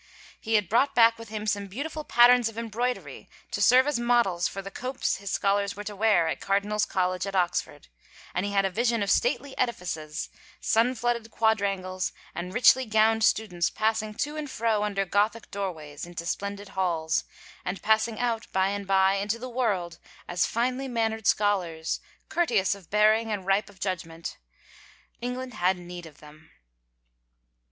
[0.39, 4.47] He had brought back with him some beautiful patterns of embroidery to serve as models
[4.47, 7.87] for the copes his scholars were to wear at Cardinal's College at Ox ford,
[8.33, 10.29] and he had a vision of stately edifices,
[10.59, 16.25] sun flooded quadrangles, and richly gowned students passing to and fro under Gothic doorways into
[16.25, 17.23] splendid halls,
[17.63, 22.89] and passing out, by and by, into the world, as finely mannered scholars, courteous of
[22.89, 24.39] bearing and ripe of judgment...
[25.21, 26.49] England had need of them.